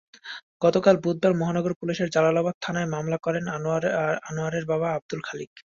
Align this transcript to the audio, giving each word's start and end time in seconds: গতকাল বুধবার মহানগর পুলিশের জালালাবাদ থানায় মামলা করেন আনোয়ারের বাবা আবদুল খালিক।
গতকাল 0.61 0.95
বুধবার 1.03 1.33
মহানগর 1.35 1.73
পুলিশের 1.79 2.09
জালালাবাদ 2.09 2.55
থানায় 2.61 2.89
মামলা 2.93 3.17
করেন 3.25 3.45
আনোয়ারের 4.27 4.65
বাবা 4.71 4.87
আবদুল 4.91 5.21
খালিক। 5.27 5.51